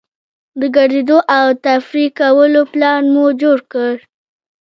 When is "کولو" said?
2.19-2.61